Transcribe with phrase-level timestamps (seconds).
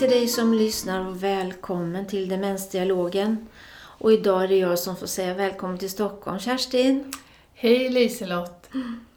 [0.00, 3.46] till dig som lyssnar och välkommen till Demensdialogen.
[3.72, 6.38] Och idag är det jag som får säga välkommen till Stockholm.
[6.38, 7.12] Kerstin?
[7.54, 8.68] Hej Liselott!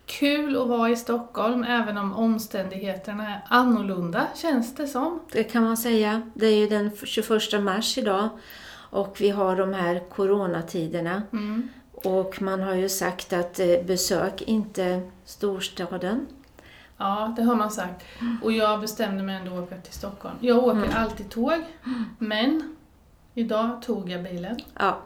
[0.05, 5.19] Kul att vara i Stockholm även om omständigheterna är annorlunda känns det som.
[5.32, 6.32] Det kan man säga.
[6.33, 8.29] Det är ju den 21 mars idag
[8.73, 11.21] och vi har de här coronatiderna.
[11.34, 11.70] Mm.
[11.92, 16.28] Och man har ju sagt att eh, besök inte storstaden.
[16.97, 18.06] Ja, det har man sagt.
[18.43, 20.36] Och jag bestämde mig ändå att åka till Stockholm.
[20.39, 20.89] Jag åker Mm.
[20.96, 21.64] alltid tåg,
[22.18, 22.75] men
[23.34, 24.57] idag tog jag bilen.
[24.79, 24.98] Ja,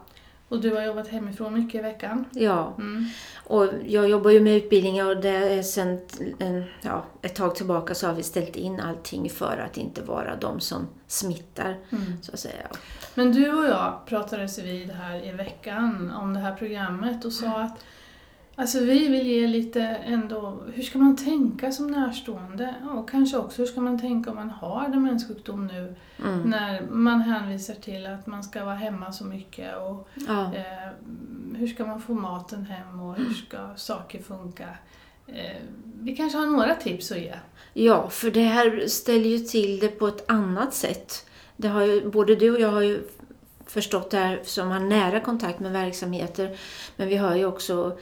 [0.50, 2.26] Och du har jobbat hemifrån mycket i veckan.
[2.32, 2.74] ja.
[2.78, 3.06] Mm.
[3.46, 6.00] Och jag jobbar ju med utbildningar och det sen
[6.40, 10.36] en, ja, ett tag tillbaka så har vi ställt in allting för att inte vara
[10.36, 12.22] de som smittar, Mm.
[12.22, 12.68] så att säga.
[13.16, 17.62] Men du och jag pratades vid här i veckan om det här programmet och sa
[17.62, 17.84] att
[18.60, 22.76] Alltså vi vill ge lite ändå, hur ska man tänka som närstående?
[22.96, 26.42] Och kanske också hur ska man tänka om man har demenssjukdom nu Mm.
[26.50, 30.42] när man hänvisar till att man ska vara hemma så mycket och Ja.
[30.56, 30.90] eh,
[31.58, 34.68] hur ska man få maten hem och hur ska saker funka?
[35.28, 35.62] Eh,
[36.02, 37.34] vi kanske har några tips att ge.
[37.74, 41.26] ja, för det här ställer ju till det på ett annat sätt.
[41.58, 43.02] Det har ju, både du och jag har ju
[43.66, 46.58] förstått det här som har nära kontakt med verksamheter.
[46.96, 47.98] Men vi hör ju också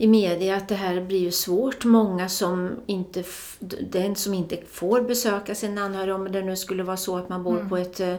[0.00, 1.84] i media att det här blir ju svårt.
[1.84, 3.24] Många som inte,
[3.90, 7.42] den som inte får besöka sin anhörig, om det nu skulle vara så att man
[7.42, 7.68] bor Mm.
[7.68, 8.14] på ett eh,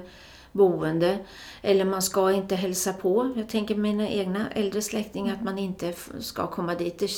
[0.52, 1.18] boende.
[1.62, 3.32] Eller man ska inte hälsa på.
[3.36, 7.00] Jag tänker mina egna äldre släktingar att man inte ska komma dit.
[7.00, 7.10] Det,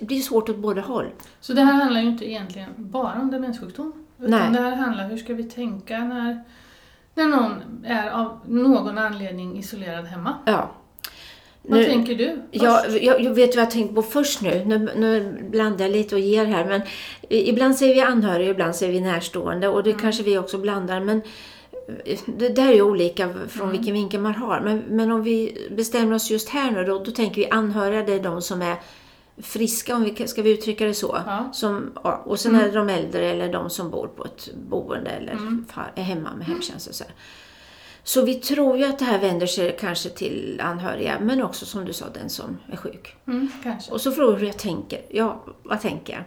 [0.00, 1.06] det blir svårt åt båda håll.
[1.40, 3.92] Så det här handlar ju inte egentligen bara om demenssjukdom.
[4.18, 4.50] Utan Nej.
[4.52, 6.44] det här handlar om hur ska vi tänka när,
[7.14, 10.34] när någon är av någon anledning isolerad hemma.
[10.46, 10.70] Ja.
[11.62, 12.42] Vad Nu- tänker du?
[12.50, 14.64] Jag, jag, jag vet vad jag tänker på först nu.
[14.64, 14.78] nu.
[14.96, 16.64] Nu blandar jag lite och ger här.
[16.64, 16.80] Men
[17.28, 19.68] ibland säger vi anhöriga, ibland säger vi närstående.
[19.68, 21.00] Och det kanske vi också blandar.
[21.00, 21.22] Men
[22.04, 24.60] eh, det där är ju olika från vilken vinkel man har.
[24.60, 28.12] Men, men om vi bestämmer oss just här nu då, då tänker vi anhöriga, det
[28.12, 28.76] är de som är
[29.42, 31.18] friska, om vi, ska vi uttrycka det så?
[31.26, 31.48] Ja.
[31.52, 31.90] Som,
[32.24, 35.64] och sen är det de äldre eller de som bor på ett boende eller Mm.
[35.94, 37.04] hemma med hemtjänst och så.
[37.04, 37.12] här.
[38.08, 41.84] Så vi tror ju att det här vänder sig kanske till anhöriga, men också som
[41.84, 43.16] du sa, den som är sjuk.
[43.26, 43.92] Mm, kanske.
[43.92, 45.02] Och så frågar du hur jag tänker.
[45.08, 46.22] Ja, vad tänker jag?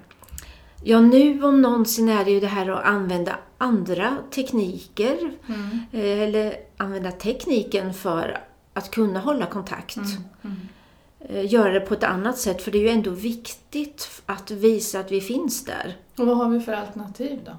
[0.84, 5.18] Ja, nu om någonsin är det ju det här att använda andra tekniker.
[5.48, 8.40] Mm, eh, Eller använda tekniken för
[8.74, 9.98] att kunna hålla kontakt.
[9.98, 10.10] mm,
[10.42, 10.58] mm.
[11.20, 15.00] Eh, Göra det på ett annat sätt, för det är ju ändå viktigt att visa
[15.00, 15.96] att vi finns där.
[16.18, 17.52] Och vad har vi för alternativ då?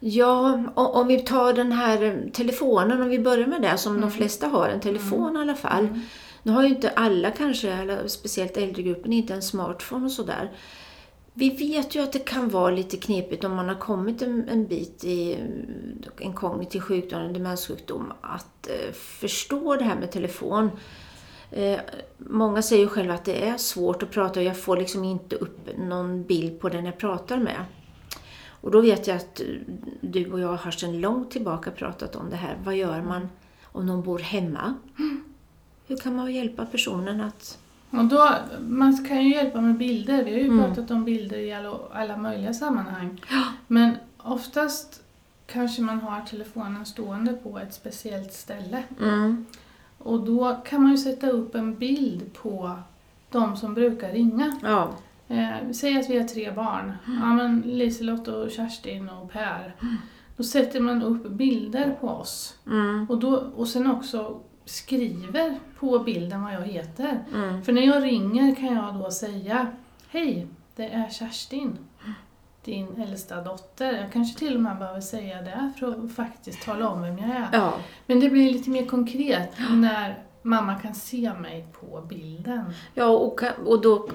[0.00, 4.10] Ja, om vi tar den här eh, telefonen, om vi börjar med det, som de
[4.10, 5.84] flesta har, en telefon i alla fall.
[5.84, 6.00] Mm.
[6.42, 10.50] Nu har ju inte alla kanske, eller speciellt äldregruppen, inte en smartphone och sådär.
[11.34, 14.66] Vi vet ju att det kan vara lite knepigt om man har kommit en, en
[14.66, 20.70] bit i eh, en kognitiv sjukdom, en demenssjukdom, att eh, förstå det här med telefon.
[21.50, 21.80] Eh,
[22.18, 25.36] många säger ju själva att det är svårt att prata och jag får liksom inte
[25.36, 27.64] upp någon bild på den jag pratar med.
[28.60, 29.40] Och då vet jag att
[30.00, 32.56] du och jag har sedan långt tillbaka pratat om det här.
[32.64, 33.28] Vad gör man
[33.64, 34.74] om någon bor hemma?
[35.86, 37.58] Hur kan man hjälpa personen att...
[37.90, 38.28] Och då,
[38.60, 40.24] man kan ju hjälpa med bilder.
[40.24, 40.64] Vi har ju Mm.
[40.64, 43.24] pratat om bilder i alla, alla möjliga sammanhang.
[43.66, 45.02] Men oftast
[45.46, 48.82] kanske man har telefonen stående på ett speciellt ställe.
[49.00, 49.46] Mm.
[49.98, 52.78] Och då kan man ju sätta upp en bild på
[53.30, 54.56] de som brukar ringa.
[54.62, 54.90] Ja.
[55.28, 56.92] Eh, säg att vi har tre barn.
[57.06, 59.74] Ja, men Liselott och Kerstin och Per.
[60.36, 62.58] Då sätter man upp bilder på oss.
[62.66, 63.06] Mm.
[63.10, 67.24] Och, då, och sen också skriver på bilden vad jag heter.
[67.34, 67.62] Mm.
[67.62, 69.66] För när jag ringer kan jag då säga
[70.10, 70.46] Hej,
[70.76, 71.78] det är Kerstin.
[72.64, 73.92] Din äldsta dotter.
[73.92, 77.30] Jag kanske till och med behöver säga det för att faktiskt tala om vem jag
[77.30, 77.48] är.
[77.52, 77.74] Ja.
[78.06, 82.64] Men det blir lite mer konkret när mamma kan se mig på bilden.
[82.94, 84.10] ja och, och då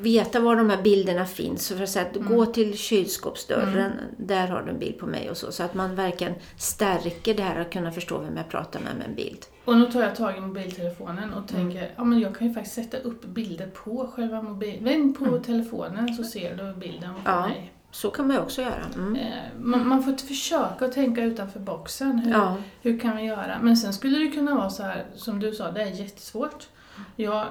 [0.00, 1.66] veta var de här bilderna finns.
[1.66, 5.30] Så för att säga att gå till kylskåpsdörren, där har du en bild på mig
[5.30, 5.52] och så.
[5.52, 9.06] Så att man verkligen stärker det här att kunna förstå vem jag pratar med med
[9.06, 9.38] en bild.
[9.64, 12.74] Och nu tar jag tag i mobiltelefonen och tänker ja men jag kan ju faktiskt
[12.74, 14.84] sätta upp bilder på själva mobilen.
[14.84, 17.48] Vänd på telefonen så ser du bilden på Ja.
[17.48, 17.72] mig.
[17.94, 18.84] Så kan man ju också göra.
[18.94, 19.16] Mm.
[19.16, 22.18] Eh, Man, man får försöka att tänka utanför boxen.
[22.18, 22.56] Hur, Ja.
[22.82, 23.58] hur kan vi göra?
[23.62, 26.68] Men sen skulle det kunna vara så här, som du sa, det är jättesvårt.
[27.16, 27.46] Jag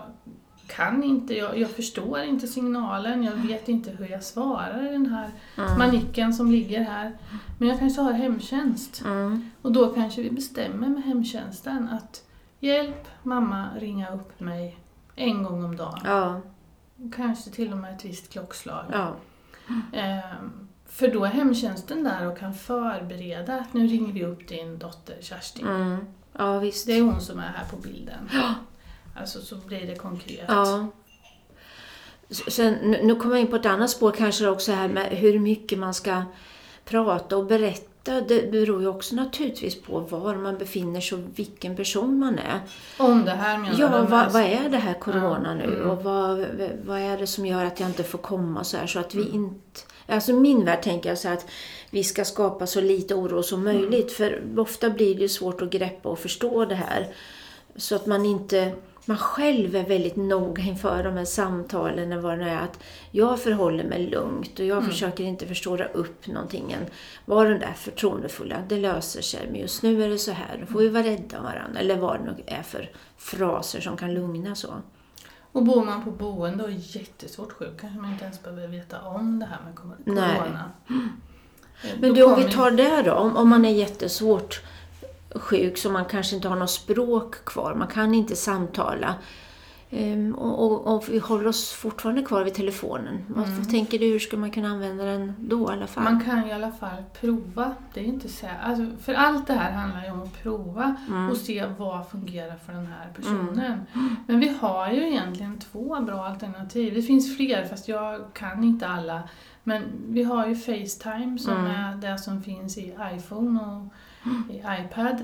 [0.68, 5.06] kan inte, jag, jag förstår inte signalen, jag vet inte hur jag svarar i den
[5.06, 5.78] här Mm.
[5.78, 7.18] manicken som ligger här.
[7.60, 9.02] Men jag kanske har hemtjänst.
[9.06, 9.50] Mm.
[9.62, 12.24] Och då kanske vi bestämmer med hemtjänsten att
[12.60, 14.78] hjälp mamma ringa upp mig
[15.16, 16.00] en gång om dagen.
[16.06, 16.42] Ja.
[17.16, 18.86] Kanske till och med ett visst klockslag.
[18.92, 19.16] Ja.
[19.94, 24.78] Ehm, För då är hemtjänsten där och kan förbereda att nu ringer vi upp din
[24.80, 25.68] dotter Kerstin.
[25.68, 26.06] Mm.
[26.38, 26.88] Ja, visst.
[26.88, 28.30] Det är hon som är här på bilden.
[29.16, 30.46] Alltså så blir det konkret.
[30.48, 30.88] Ja.
[32.30, 35.40] Sen, nu nu kommer jag in på ett annat spår kanske också här med hur
[35.40, 36.24] mycket man ska
[36.86, 37.91] prata och berätta.
[38.04, 42.60] Det beror ju också naturligtvis på var man befinner sig och vilken person man är.
[42.98, 45.90] Om det här menar Ja, vad, vad är det här corona Ja, nu mm.
[45.90, 46.46] och vad,
[46.86, 49.30] vad är det som gör att jag inte får komma så här så att vi
[49.30, 49.82] inte...
[50.08, 51.46] Alltså min värld tänker jag så här att
[51.90, 56.10] vi ska skapa så lite oro som möjligt för ofta blir det svårt att greppa
[56.10, 57.08] och förstå det här.
[57.76, 58.72] Så att man inte...
[59.06, 62.80] Man själv är väldigt noga inför de här samtalen eller vad det är att
[63.12, 66.72] jag förhåller mig lugnt och jag försöker inte förstora upp någonting.
[66.72, 66.86] än.
[67.26, 69.48] Var den där förtroendefulla, det löser sig.
[69.52, 71.80] Men just nu är det så här, då får vi vara rädda om varandra.
[71.80, 74.74] Eller vad det nu är för fraser som kan lugna så.
[75.54, 79.02] Och bor man på boende och är jättesvårt sjuk kanske man inte ens behöver veta
[79.02, 80.36] om det här med cor- Nej.
[80.40, 80.72] corona.
[81.84, 83.14] Eh, Men då du, om vi tar det då.
[83.14, 84.62] Om, om man är jättesvårt
[85.36, 87.76] sjuk så man kanske inte har något språk kvar.
[87.76, 89.16] Man kan inte samtala.
[89.94, 93.26] Ehm, och, och, och vi håller oss fortfarande kvar vid telefonen.
[93.28, 96.04] Vad, vad tänker du, hur ska man kunna använda den då i alla fall?
[96.04, 97.76] Man kan i alla fall prova.
[97.94, 101.30] Det är inte så, alltså, för allt det här handlar ju om att prova Mm.
[101.30, 103.82] och se vad fungerar för den här personen.
[104.28, 106.94] Men vi har ju egentligen två bra alternativ.
[106.94, 109.24] Det finns fler fast jag kan inte alla.
[109.64, 111.72] Men vi har ju Facetime som Mm.
[111.72, 113.94] är det som finns i iPhone och
[114.50, 115.24] i iPad.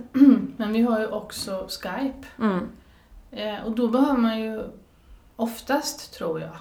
[0.57, 2.27] Men vi har ju också Skype.
[2.39, 2.67] Mm.
[3.31, 4.63] Eh, och då behöver man ju
[5.35, 6.55] oftast, tror jag,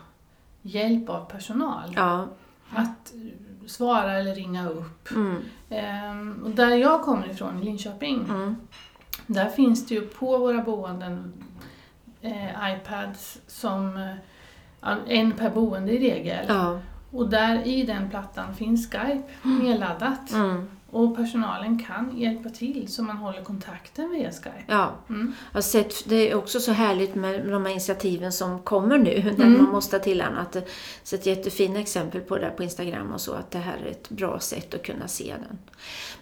[0.62, 1.92] hjälp av personal.
[1.96, 2.26] Ja.
[2.74, 3.12] Att
[3.66, 5.10] svara eller ringa upp.
[5.10, 5.36] Mm.
[5.70, 8.56] Ehm, och där jag kommer ifrån, i Linköping, Mm.
[9.26, 11.32] där finns det ju på våra boenden
[12.20, 16.44] eh, iPads som eh, en per boende i regel.
[16.48, 16.80] Ja.
[17.10, 20.32] Och där i den plattan finns Skype nedladdat.
[20.32, 20.68] Mm.
[20.90, 24.50] Och personalen kan hjälpa till så man håller kontakten via Skype.
[24.68, 24.92] ja.
[25.08, 25.32] Mm.
[25.52, 29.22] Jag har sett, det är också så härligt med de här initiativen som kommer nu.
[29.38, 29.62] När Mm.
[29.62, 30.48] man måste till annat.
[30.54, 30.68] Jag har
[31.02, 33.32] sett jättefina exempel på det där på Instagram och så.
[33.32, 35.58] Att det här är ett bra sätt att kunna se den.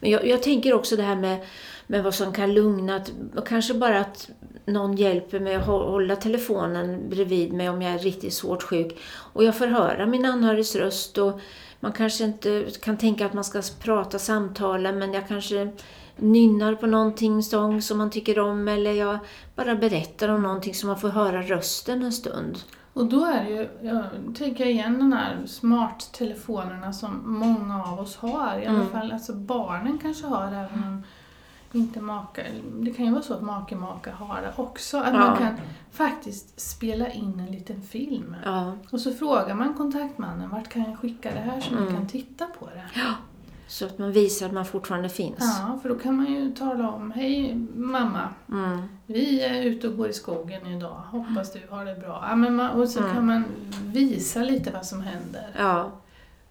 [0.01, 1.47] Men jag, jag tänker också det här med,
[1.87, 2.97] med vad som kan lugna.
[2.97, 3.13] Att,
[3.49, 4.31] kanske bara att
[4.67, 8.99] någon hjälper mig att hå- hålla telefonen bredvid mig om jag är riktigt svårt sjuk.
[9.33, 11.19] Och jag får höra min anhörigs röst.
[11.19, 11.41] Och
[11.85, 14.93] man kanske inte kan tänka att man ska prata, samtala.
[14.93, 15.73] Men jag kanske
[16.17, 19.19] nynnar på någonting sång som man tycker om eller jag
[19.57, 22.59] bara berättar om någonting så man får höra rösten en stund.
[22.93, 24.05] Och då är det ju, jag
[24.39, 28.59] tänker igen de här smarttelefonerna som många av oss har.
[28.63, 28.91] I alla Mm.
[28.91, 31.03] fall alltså barnen kanske har även om
[31.75, 32.43] inte maka,
[32.81, 34.99] det kan ju vara så att make maka har det också.
[34.99, 35.19] Att Ja.
[35.21, 35.55] man kan
[35.93, 38.37] faktiskt spela in en liten film.
[38.44, 41.85] Ja, Och så frågar man kontaktmannen, vart kan jag skicka det här så Mm.
[41.85, 43.00] ni kan titta på det?
[43.67, 45.38] så att man visar att man fortfarande finns.
[45.61, 48.82] Ja, för då kan man ju tala om, hej mamma, Mm.
[49.06, 52.27] vi är ute och går i skogen idag, hoppas du har det bra.
[52.31, 53.15] Ja, men man, och så Mm.
[53.15, 53.44] kan man
[53.85, 55.47] visa lite vad som händer.
[55.59, 55.91] Ja,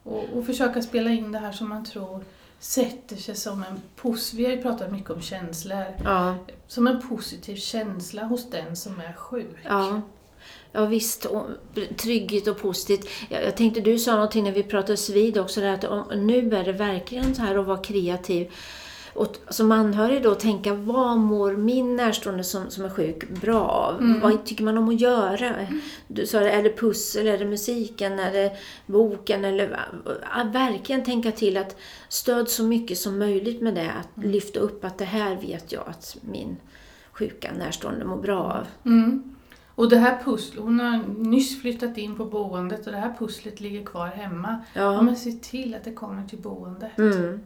[0.03, 2.23] Och, och försöka spela in det här som man tror
[2.63, 4.33] sätter sig som en pos...
[4.33, 5.85] Vi har ju pratat mycket om känslor.
[6.03, 6.35] ja,
[6.67, 9.57] Som en positiv känsla hos den som är sjuk.
[9.63, 10.01] ja.
[10.75, 11.45] Ja visst, och
[11.97, 13.09] trygghet och positivt.
[13.29, 16.55] Jag, jag tänkte du sa någonting när vi pratades vid också, där att om, nu
[16.55, 18.51] är det verkligen så här att vara kreativ.
[19.13, 23.99] Och som anhörig då tänka, vad mår min närstående som, som är sjuk bra av?
[23.99, 24.19] Mm.
[24.19, 25.55] Vad tycker man om att göra?
[26.07, 28.51] Du sa, är det pussel, är det musiken, är det
[28.85, 29.45] boken?
[29.45, 29.79] Eller,
[30.53, 31.75] verkligen tänka till att
[32.09, 33.91] stöd så mycket som möjligt med det.
[33.91, 36.57] Att lyfta upp att det här vet jag att min
[37.11, 38.91] sjuka närstående mår bra av.
[38.91, 39.35] Mm.
[39.75, 43.59] Och det här pusslet, hon har nyss flyttat in på boendet och det här pusslet
[43.59, 44.59] ligger kvar hemma.
[44.73, 45.01] Ja.
[45.01, 46.97] Men se till att det kommer till boendet.
[46.97, 47.39] Mm.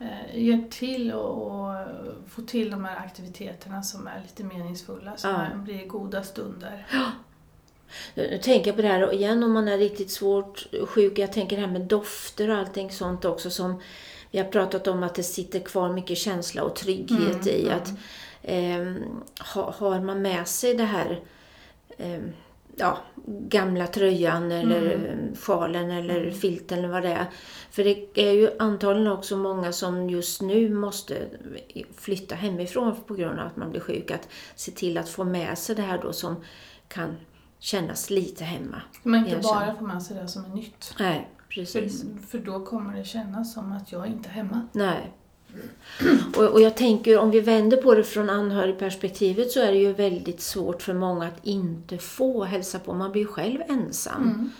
[0.00, 1.74] Eh, hjälp till och, och
[2.28, 5.56] få till de här aktiviteterna som är lite meningsfulla, som Ja.
[5.56, 6.86] blir goda stunder.
[8.14, 11.18] Nu tänker jag på det här igen om man är riktigt svårt sjuk.
[11.18, 13.80] Jag tänker det här med dofter och allting sånt också som
[14.30, 17.62] vi har pratat om att det sitter kvar mycket känsla och trygghet Mm, i.
[17.62, 17.76] mm.
[17.76, 17.92] att
[18.42, 18.98] ehm,
[19.54, 21.20] ha, Har man med sig det här
[21.98, 22.32] ehm,
[22.76, 25.34] ja, gamla tröjan eller Mm.
[25.36, 27.26] sjalen eller filten eller vad det är.
[27.70, 31.14] För det är ju antagligen också många som just nu måste
[31.96, 34.10] flytta hemifrån på grund av att man blir sjuk.
[34.10, 36.36] Att se till att få med sig det här då som
[36.88, 37.16] kan
[37.58, 38.82] kännas lite hemma.
[39.02, 40.94] Man inte bara får med sig det som är nytt.
[40.98, 42.04] Nej, För, precis.
[42.28, 44.68] för då kommer det kännas som att jag inte är hemma.
[44.72, 45.12] Nej.
[46.36, 49.92] Och, och jag tänker om vi vänder på det från anhörigperspektivet så är det ju
[49.92, 52.94] väldigt svårt för många att inte få hälsa på.
[52.94, 54.22] Man blir ju själv ensam.
[54.22, 54.50] Mm.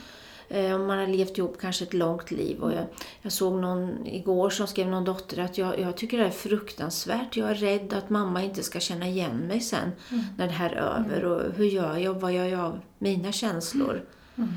[0.49, 2.61] Eh, om man har levt ihop kanske ett långt liv.
[2.61, 2.85] Och jag,
[3.23, 7.37] jag såg någon igår som skrev någon dotter att jag, jag tycker det är fruktansvärt.
[7.37, 10.25] Jag är rädd att mamma inte ska känna igen mig sen Mm.
[10.39, 11.25] när det här är över.
[11.25, 12.15] Och hur gör jag?
[12.15, 14.05] Vad gör jag av mina känslor?
[14.37, 14.51] Mm.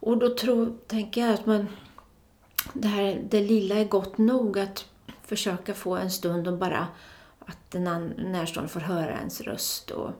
[0.00, 1.66] Och då tror, tänker jag att man,
[2.72, 4.84] det, här, det lilla är gott nog att
[5.30, 6.86] försöka få en stund och bara
[7.38, 10.10] att den närstående får höra ens röst och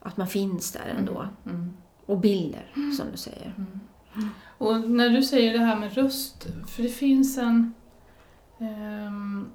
[0.00, 1.28] att man finns där ändå.
[1.46, 1.72] Mm.
[2.06, 3.54] Och bilder, som du säger.
[4.58, 7.74] Och när du säger det här med röst, för det finns en
[8.58, 9.50] ehm,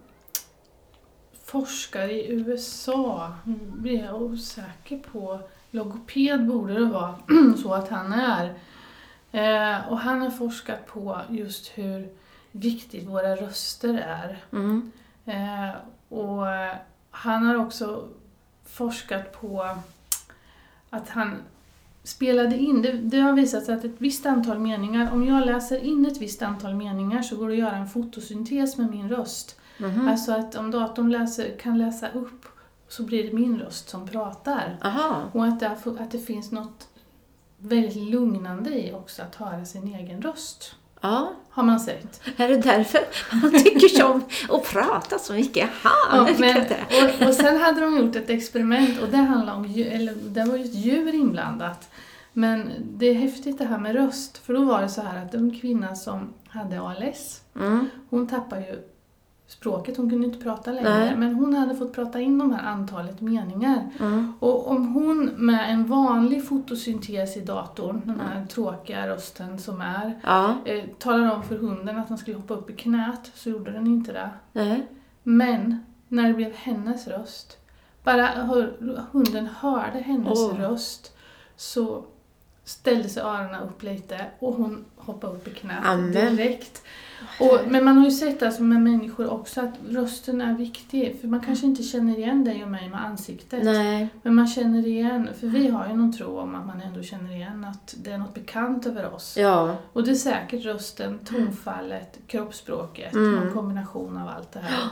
[1.43, 5.39] forskare i USA, nu blir jag osäker på,
[5.71, 7.15] logoped borde det vara,
[7.63, 8.45] så att han är.
[9.31, 12.09] Eh, och han har forskat på just hur
[12.55, 14.43] viktigt våra röster är.
[14.51, 14.91] Mm.
[15.25, 15.75] Eh,
[16.09, 16.45] och
[17.11, 18.07] han har också
[18.65, 19.77] forskat på
[20.89, 21.35] att han
[22.03, 25.79] spelade in, det, det har visat sig att ett visst antal meningar, om jag läser
[25.79, 29.59] in ett visst antal meningar så går det att göra en fotosyntes med min röst.
[29.77, 30.07] Mhm.
[30.07, 32.45] Alltså att om datorn läser, kan läsa upp
[32.87, 34.77] så blir det min röst som pratar.
[34.83, 35.21] Aha.
[35.31, 36.87] Och att det, att det finns något
[37.57, 40.75] väldigt lugnande i också att höra sin egen röst.
[41.05, 42.21] Ja, Har man sett.
[42.37, 42.99] är det därför
[43.41, 45.69] man tycker om att prata så mycket?
[45.83, 46.57] Ha, Ja, men,
[47.21, 50.57] och, och sen hade de gjort ett experiment och det handlade om eller det var
[50.57, 51.89] ju ett djur inblandat.
[52.33, 55.33] Men det är häftigt det här med röst, för då var det så här att
[55.33, 57.89] en kvinna som hade ALS, Mm.
[58.09, 58.79] hon tappade ju
[59.47, 61.15] språket, hon kunde inte prata längre, Nej.
[61.15, 63.89] men hon hade fått prata in de här antalet meningar.
[63.99, 64.33] Mm.
[64.39, 70.19] Och om hon med en vanlig fotosyntes i datorn, den här tråkiga rösten som är,
[70.23, 73.71] Ja, eh, talar om för hunden att den skulle hoppa upp i knät, så gjorde
[73.71, 74.29] den inte det.
[74.51, 74.87] nej.
[75.23, 77.57] Men när det blev hennes röst,
[78.03, 78.73] bara hör,
[79.11, 80.55] hunden hörde hennes Åh.
[80.59, 81.13] röst
[81.55, 82.03] så
[82.63, 86.11] ställde sig öronen upp lite och hon hoppade upp i knät Amen.
[86.11, 86.81] direkt.
[87.39, 91.27] Och, men man har ju sett alltså med människor också att rösten är viktig, för
[91.27, 93.63] man kanske inte känner igen dig och mig med ansiktet.
[93.63, 94.07] Nej.
[94.23, 97.31] Men man känner igen, för vi har ju någon tro om att man ändå känner
[97.35, 99.37] igen att det är något bekant över oss.
[99.37, 99.75] Ja.
[99.93, 103.31] Och det är säkert rösten, tonfallet, kroppsspråket, Mm.
[103.35, 104.79] någon kombination av allt det här.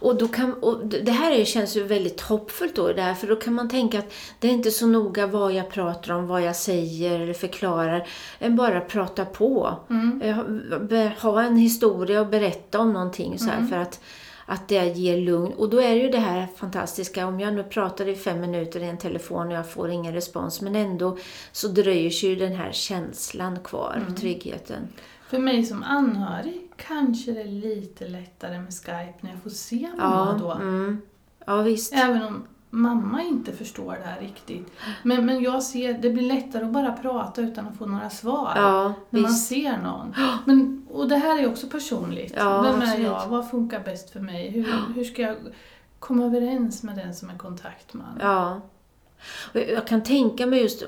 [0.00, 3.26] Och, då kan, och det här är- känns ju väldigt hoppfullt då, det här, för
[3.26, 6.42] då kan man tänka att det är inte så noga vad jag pratar om, vad
[6.42, 8.06] jag säger eller förklarar,
[8.38, 9.76] än bara prata på.
[9.90, 10.22] Mm.
[10.22, 13.68] Eh, Ha en historia och berätta om någonting så här, Mm.
[13.68, 14.00] för att,
[14.46, 15.52] att det ger lugn.
[15.52, 18.80] Och då är det ju det här fantastiska, om jag nu pratar i fem minuter
[18.80, 21.18] i en telefon och jag får ingen respons, men ändå
[21.52, 24.14] så dröjer sig ju den här känslan kvar, Mm.
[24.16, 24.88] tryggheten.
[25.28, 29.88] För mig som anhörig kanske det är lite lättare med Skype när jag får se
[29.98, 30.52] mamma Ja, då.
[30.52, 31.00] mm.
[31.46, 31.94] ja visst.
[31.94, 34.72] Även om mamma inte förstår det här riktigt.
[35.02, 38.52] Men, men jag ser, det blir lättare att bara prata utan att få några svar.
[38.56, 39.48] Ja, när man visst.
[39.48, 40.14] ser någon.
[40.44, 42.34] Men, och det här är också personligt.
[42.36, 43.06] Ja, Vem är absolut.
[43.06, 43.26] jag?
[43.26, 44.50] Vad funkar bäst för mig?
[44.50, 45.36] Hur, hur ska jag
[45.98, 48.18] komma överens med den som är kontaktman?
[48.20, 48.60] Ja.
[49.52, 50.82] Jag kan tänka mig just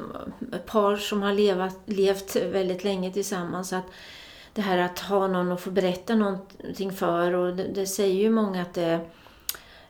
[0.52, 3.84] ett par som har levat, levt väldigt länge tillsammans att
[4.54, 8.30] det här att ha någon att få berätta någonting för och det, det säger ju
[8.30, 9.00] många att det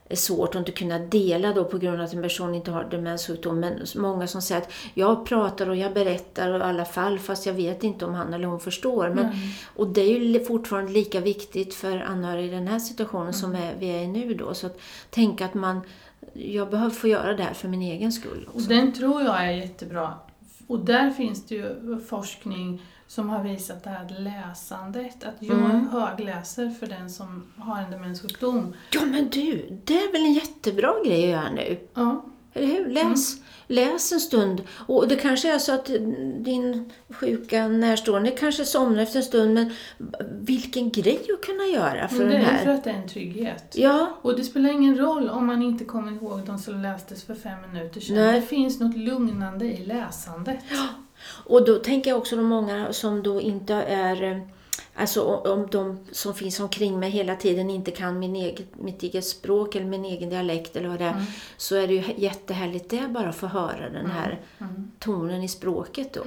[0.09, 2.83] är svårt att inte kunna dela då på grund av att en person inte har
[2.83, 3.59] demenssjukdom.
[3.59, 7.53] Men många som säger att jag pratar och jag berättar i alla fall fast jag
[7.53, 9.09] vet inte om han eller hon förstår.
[9.09, 9.37] Men, Mm.
[9.75, 13.75] Och det är ju fortfarande lika viktigt för anhöriga i den här situationen som är,
[13.79, 14.53] vi är i nu då.
[14.53, 14.79] Så att
[15.09, 15.81] tänka att man,
[16.33, 18.47] jag behöver få göra det här för min egen skull.
[18.49, 18.69] Och Också.
[18.69, 20.13] den tror jag är jättebra.
[20.67, 22.81] Och där finns det ju forskning
[23.13, 25.23] som har visat det här läsandet.
[25.23, 25.87] Att jag Mm.
[25.87, 28.73] högläser för den som har en demenssjukdom.
[28.91, 31.79] Ja men du, det är väl en jättebra grej att göra nu?
[31.93, 32.85] Ja, Eller hur?
[32.89, 33.35] Läs,
[33.67, 34.61] läs en stund.
[34.87, 35.85] Och det kanske är så att
[36.39, 39.71] din sjuka närstående kanske somnar efter en stund, men
[40.31, 42.73] vilken grej att kunna göra för men det den är för här.
[42.73, 43.73] att det är en trygghet.
[43.77, 47.35] Ja, Och det spelar ingen roll om man inte kommer ihåg de som lästes för
[47.35, 48.15] fem minuter sedan.
[48.15, 48.39] Nej.
[48.41, 50.59] Det finns något lugnande i läsandet.
[51.25, 54.47] Och då tänker jag också de många som då inte är
[54.95, 59.25] Alltså om de som finns omkring mig hela tiden inte kan min eget, mitt eget
[59.25, 61.11] språk eller min egen dialekt eller vad det är.
[61.11, 61.23] Mm.
[61.57, 64.91] Så är det ju jättehärligt det bara att få höra den här Mm.
[64.99, 66.23] tonen i språket då.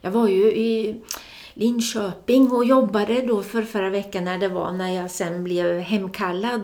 [0.00, 1.00] Jag var ju i
[1.54, 6.62] Linköping och jobbade då för förra veckan när det var när jag sen blev hemkallad.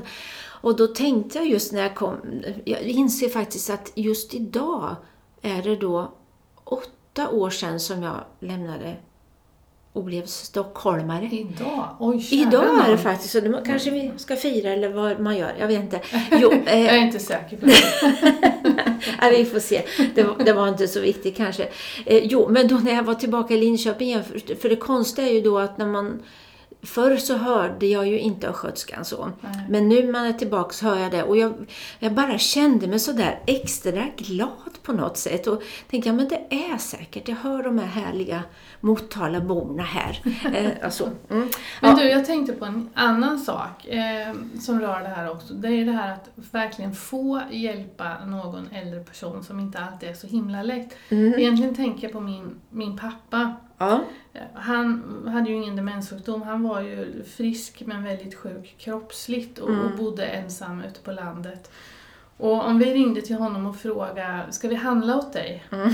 [0.60, 2.16] Och då tänkte jag just när jag kom,
[2.64, 4.96] jag inser faktiskt att just idag
[5.42, 6.12] är det då
[6.64, 8.96] åtta år sedan som jag lämnade
[9.92, 11.24] och blev stockholmare.
[11.32, 11.88] Idag?
[11.98, 13.40] Oj, Idag är det faktiskt så.
[13.40, 15.54] Det kanske vi ska fira eller vad man gör.
[15.60, 16.00] Jag vet inte.
[16.32, 19.30] Jo, eh, Jag är inte säker på det.
[19.38, 19.82] vi får se.
[20.14, 21.68] Det, var- det var inte så viktigt kanske.
[22.06, 25.28] Eh, jo, men då när jag var tillbaka i Linköping igen, för, för det konstiga
[25.28, 26.22] är ju då att när man
[26.82, 29.30] Förr så hörde jag ju inte östgötskan så.
[29.40, 29.66] Nej.
[29.68, 31.22] Men nu när man är tillbaka så hör jag det.
[31.22, 31.54] Och jag,
[31.98, 35.46] jag bara kände mig sådär extra glad på något sätt.
[35.46, 37.28] Och tänkte, ja men det är säkert.
[37.28, 38.42] Jag hör de här härliga
[38.80, 40.22] Motalaborna här.
[40.54, 41.48] Eh, alltså, mm.
[41.80, 45.54] Men du, jag tänkte på en annan sak eh, som rör det här också.
[45.54, 50.08] Det är ju det här att verkligen få hjälpa någon äldre person som inte alltid
[50.08, 50.96] är så himla lätt.
[51.08, 51.34] Mm.
[51.38, 53.54] Egentligen tänker jag på min, min pappa.
[53.78, 54.04] Ja.
[54.54, 59.74] Han hade ju ingen demenssjukdom, han var ju frisk men väldigt sjuk kroppsligt och, och
[59.74, 59.96] Mm.
[59.96, 61.70] bodde ensam ute på landet.
[62.36, 65.64] Och om vi ringde till honom och frågade, ska vi handla åt dig?
[65.72, 65.90] Mm.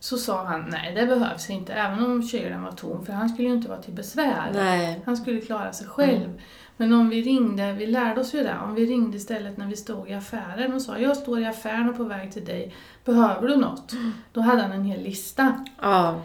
[0.00, 3.48] Så sa han, nej det behövs inte, även om kylen var tom, för han skulle
[3.48, 4.50] ju inte vara till besvär.
[4.54, 5.00] Nej.
[5.06, 6.40] Han skulle klara sig själv.
[6.76, 9.76] Men om vi ringde, vi lärde oss ju det, om vi ringde istället när vi
[9.76, 13.48] stod i affären och sa jag står i affären och på väg till dig, behöver
[13.48, 13.92] du något?
[14.32, 15.64] Då hade han en hel lista.
[15.80, 16.20] Ja.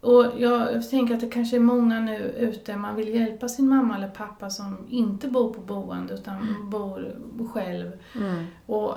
[0.00, 3.96] Och jag, tänker att det kanske är många nu ute, man vill hjälpa sin mamma
[3.96, 7.92] eller pappa som inte bor på boende utan bor själv.
[8.14, 8.46] Mm.
[8.66, 8.94] Och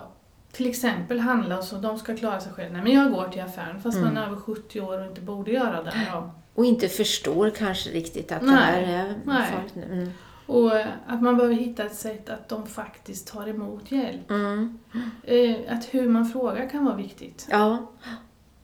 [0.52, 2.74] till exempel handla och så, de ska klara sig själv.
[2.74, 5.52] Nej men jag går till affären fast man är över 70 år och inte borde
[5.52, 6.08] göra det.
[6.12, 6.32] Ja.
[6.54, 8.56] Och inte förstår kanske riktigt att det Nej.
[8.56, 9.52] här är Nej.
[9.74, 9.84] nu.
[9.84, 10.10] Mm.
[10.46, 14.32] Och eh, att man behöver hitta ett sätt att de faktiskt tar emot hjälp.
[14.32, 14.80] Mm.
[15.24, 17.48] Eh, Att hur man frågar kan vara viktigt.
[17.50, 17.92] Ja,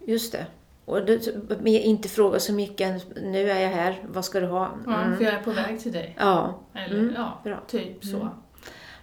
[0.06, 0.46] just det.
[0.90, 1.28] Och det,
[1.70, 4.70] inte fråga så mycket nu är jag här, vad ska du ha?
[4.86, 5.18] Ja, Mm.
[5.18, 6.16] För jag är på väg till dig.
[6.20, 7.60] Ja, Eller Mm, ja, bra.
[7.68, 8.16] typ så.
[8.16, 8.28] Mm.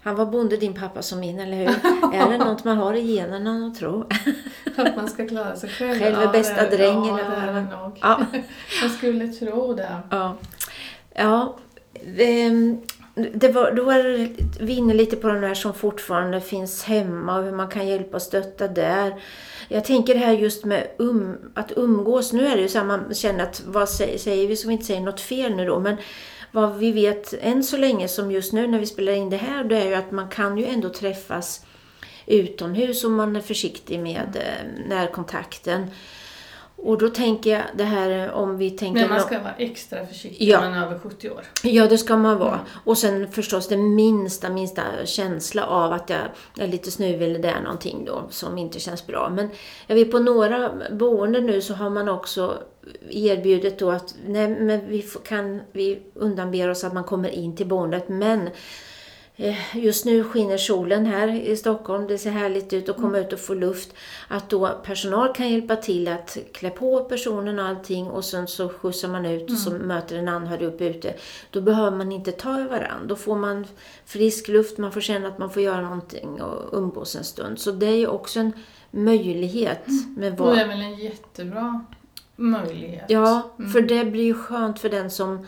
[0.02, 1.66] han var bonde din pappa som min, eller hur?
[2.14, 4.06] är det något man har i generna att tro?
[4.76, 5.98] Att man ska klara sig själv.
[6.00, 7.98] Själv är Ja, bästa det- dräng, Ja, det är det nog.
[8.02, 8.20] Ja.
[8.82, 9.96] Jag skulle tro det.
[10.10, 10.36] Ja.
[11.14, 11.56] ja.
[12.18, 12.80] ehm,
[13.34, 14.02] Det var, då var
[14.64, 18.16] vi inne lite på de där som fortfarande finns hemma och hur man kan hjälpa
[18.16, 19.14] och stötta där.
[19.68, 22.32] Jag tänker det här just med um, att umgås.
[22.32, 24.72] Nu är det ju så här, man känner att vad säger, säger vi så vi
[24.72, 25.80] inte säger något fel nu då.
[25.80, 25.96] Men
[26.52, 29.64] vad vi vet än så länge som just nu när vi spelar in det här,
[29.64, 31.66] det är ju att man kan ju ändå träffas
[32.26, 35.90] utomhus om man är försiktig med eh, närkontakten.
[36.76, 39.00] Och då tänker jag det här om vi tänker...
[39.00, 40.60] Men man ska vara extra försiktig Ja.
[40.60, 41.44] när man är över 70 år.
[41.62, 42.48] Ja, det ska man vara.
[42.54, 42.64] Mm.
[42.84, 46.18] Och sen förstås den minsta, minsta känsla av att jag
[46.58, 49.28] är lite snuvig eller det är någonting då som inte känns bra.
[49.28, 49.48] Men
[49.86, 52.58] jag vet på några boenden nu så har man också
[53.10, 57.66] erbjudit då att nej, men vi kan vi undanber oss att man kommer in till
[57.66, 58.52] boendet men eh,
[59.74, 63.38] Just nu skiner solen här i Stockholm, det ser härligt ut att komma ut och
[63.40, 63.94] få luft.
[64.28, 68.68] Att då personal kan hjälpa till att klä på personen och allting och sen så
[68.68, 71.14] skjutsar man ut och så möter en anhörig upp ute.
[71.50, 73.06] Då behöver man inte ta i varandra.
[73.06, 73.66] Då får man
[74.06, 77.58] frisk luft, man får känna att man får göra någonting och umgås en stund.
[77.58, 78.52] Så det är ju också en
[78.90, 80.56] möjlighet med Och vad...
[80.56, 81.84] det är väl en jättebra
[82.36, 83.04] möjlighet.
[83.08, 83.70] Ja, Mm.
[83.72, 85.40] för det blir ju skönt för den som eh,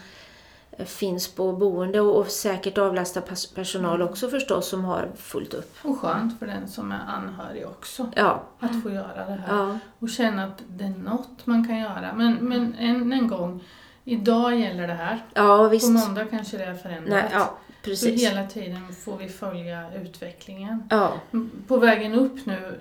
[0.87, 3.21] finns på boende och, och säkert avlasta
[3.55, 5.75] personal också förstås som har fullt upp.
[5.83, 8.11] Och skönt för den som är anhörig också.
[8.17, 9.57] Ja, Att få göra det här.
[9.57, 12.13] ja, Och känna att det är något man kan göra.
[12.15, 13.65] Men, men än en gång,
[14.05, 15.25] idag gäller det här.
[15.35, 15.87] ja visst.
[15.87, 17.11] På måndag kanske det är förändrat.
[17.11, 18.23] Nej, ja, Så precis.
[18.23, 20.83] hela tiden får vi följa utvecklingen.
[20.91, 21.13] Ja,
[21.67, 22.79] På vägen upp nu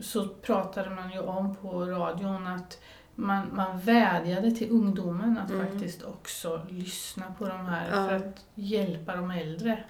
[0.00, 2.78] så pratade man ju om på radion att
[3.18, 5.66] man, man vädjade till ungdomen att Mm.
[5.66, 8.08] faktiskt också lyssna på de här Ja.
[8.08, 9.84] för att hjälpa de äldre.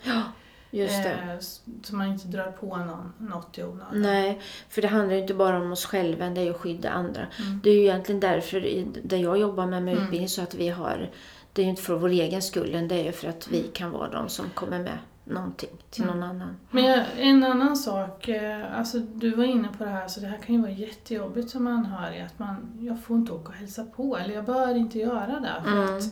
[0.70, 1.12] just det.
[1.12, 1.38] Eh,
[1.82, 4.02] så man inte drar på någon, något i onödan.
[4.02, 6.90] Nej, för det handlar ju inte bara om oss själva, det är ju att skydda
[6.90, 7.20] andra.
[7.40, 7.60] Mm.
[7.62, 10.04] Det är ju egentligen därför där jag jobbar med, med Mm.
[10.04, 11.10] utbildning så att vi har,
[11.52, 13.90] det är ju inte för vår egen skull, det är ju för att vi kan
[13.90, 16.20] vara de som kommer med någonting till Mm.
[16.20, 16.56] någon annan.
[16.70, 20.26] Men jag, en annan sak, eh, alltså du var inne på det här, så det
[20.26, 23.84] här kan ju vara jättejobbigt som anhörig, att man, jag får inte åka och hälsa
[23.84, 25.96] på, eller jag bör inte göra det, för Mm.
[25.96, 26.02] att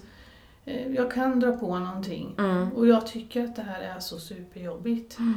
[0.65, 2.35] eh, jag kan dra på någonting.
[2.39, 2.73] Mm.
[2.73, 5.19] Och jag tycker att det här är så superjobbigt.
[5.19, 5.35] Mm.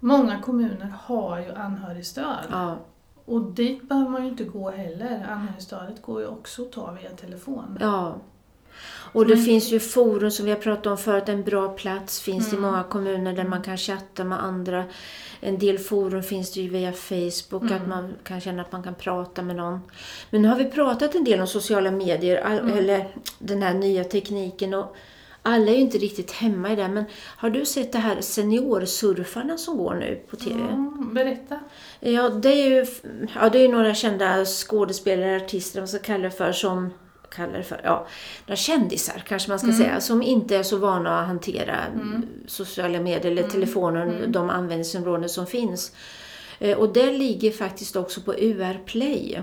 [0.00, 2.44] Många kommuner har ju anhörigstöd.
[2.50, 2.76] Ja,
[3.24, 5.26] Och dit behöver man ju inte gå heller.
[5.30, 7.78] Anhörigstödet går ju också att ta via telefon.
[7.80, 8.14] Ja.
[9.14, 9.44] Och det Mm.
[9.44, 12.58] finns ju forum som vi har pratat om förut, en bra plats finns det i
[12.58, 12.70] Mm.
[12.70, 14.84] många kommuner där man kan chatta med andra.
[15.40, 17.74] En del forum finns det ju via Facebook, Mm.
[17.82, 19.80] att man kan känna att man kan prata med någon.
[20.30, 22.78] Men nu har vi pratat en del om sociala medier, Mm.
[22.78, 24.96] eller den här nya tekniken och
[25.42, 26.88] alla är ju inte riktigt hemma i det.
[26.88, 27.04] Men
[27.36, 30.60] har du sett det här seniorsurfarna som går nu på TV?
[30.70, 31.60] Ja, berätta.
[32.00, 32.86] Ja, det är ju
[33.34, 36.90] ja, det är några kända skådespelare, artister, vad man ska kalla det för, som
[37.34, 38.06] kalla det för, ja,
[38.46, 39.78] några kändisar kanske man ska Mm.
[39.78, 41.76] säga, som inte är så vana att hantera
[42.46, 43.52] sociala medier eller Mm.
[43.52, 45.92] telefonen, de användningsområden som finns.
[46.58, 49.42] Eh, Och det ligger faktiskt också på UR Play.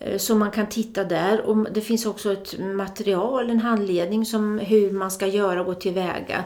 [0.00, 1.40] Eh, Så man kan titta där.
[1.40, 5.74] Och det finns också ett material, en handledning som hur man ska göra och gå
[5.74, 6.44] tillväga.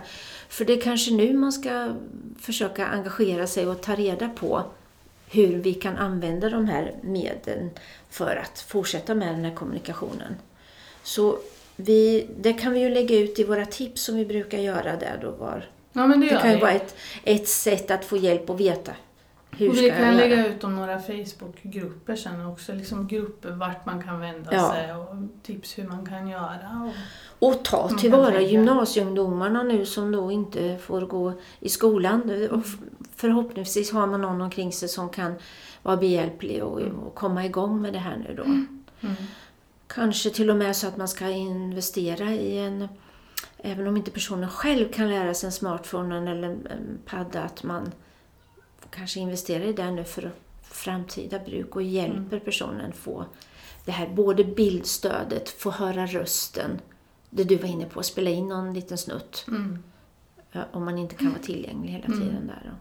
[0.48, 1.88] För det är kanske nu man ska
[2.40, 4.62] försöka engagera sig och ta reda på
[5.30, 7.70] hur vi kan använda de här medlen
[8.10, 10.36] för att fortsätta med den här kommunikationen.
[11.02, 11.38] Så
[11.76, 15.18] vi, det kan vi ju lägga ut i våra tips som vi brukar göra där
[15.22, 15.68] då var.
[15.92, 18.92] Ja, men det, Det kan ju vara ett, ett sätt att få hjälp att veta
[19.56, 22.72] hur och vi kan lägga ut om några Facebookgrupper sen också.
[22.72, 24.72] Liksom grupper vart man kan vända Ja.
[24.72, 25.06] sig och
[25.42, 26.90] tips hur man kan göra.
[27.40, 32.48] Och, Och ta tillvara gymnasieungdomarna nu som då inte får gå i skolan.
[32.50, 32.78] Och f-
[33.16, 35.34] förhoppningsvis har man någon omkring sig som kan
[35.82, 38.42] vara behjälplig och, och komma igång med det här nu då.
[38.42, 39.16] mm.
[39.94, 42.88] Kanske till och med så att man ska investera i en,
[43.58, 47.92] även om inte personen själv kan lära sig en smartphone eller en padda, att man
[48.90, 53.24] kanske investerar i det nu för framtida bruk och hjälper personen få
[53.84, 56.80] det här både bildstödet, få höra rösten,
[57.30, 59.78] det du var inne på, spela in någon liten snutt Mm.
[60.72, 62.62] om man inte kan vara tillgänglig hela tiden där.
[62.64, 62.76] Då.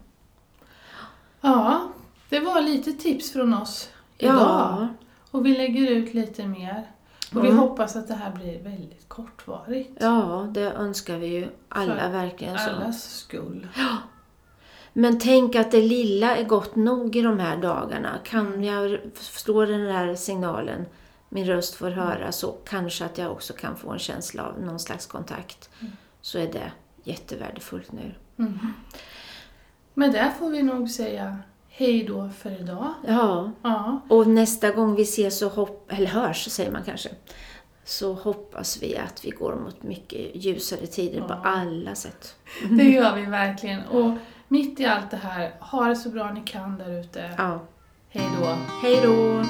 [1.40, 1.92] Ja,
[2.28, 4.36] det var lite tips från oss idag.
[4.38, 4.88] Ja,
[5.30, 6.86] Och vi lägger ut lite mer.
[7.34, 7.58] Och vi Mm.
[7.58, 9.90] hoppas att det här blir väldigt kortvarigt.
[10.00, 12.58] ja, det önskar vi ju alla För verkligen.
[12.58, 12.70] Så.
[12.70, 13.68] Allas skull.
[14.92, 18.18] Men tänk att det lilla är gott nog i de här dagarna.
[18.24, 20.86] Kan jag förstå den där signalen,
[21.28, 24.78] min röst får höras så kanske att jag också kan få en känsla av någon
[24.80, 25.70] slags kontakt.
[26.20, 26.72] Så är det
[27.04, 28.14] jättevärdefullt nu.
[28.38, 28.58] Mm.
[29.94, 31.38] Men där får vi nog säga
[31.74, 32.94] hej då för idag.
[33.06, 37.08] Ja, Ja, och nästa gång vi ses och hopp, eller hörs säger man kanske,
[37.84, 41.40] så hoppas vi att vi går mot mycket ljusare tider på Ja.
[41.44, 42.36] alla sätt.
[42.70, 43.82] det gör vi verkligen.
[43.86, 44.16] Och
[44.48, 47.30] mitt i allt det här, ha det så bra ni kan där ute.
[47.38, 47.60] Ja,
[48.08, 48.46] Hej då.
[48.82, 49.42] hej då!